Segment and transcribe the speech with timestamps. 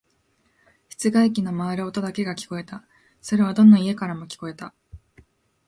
[0.89, 2.83] 室外機の回る音だけが聞こえた。
[3.21, 4.73] それはどの家からも聞こえた。